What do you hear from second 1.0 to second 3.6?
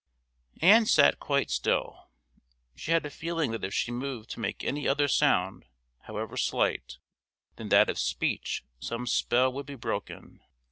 quite still; she had a feeling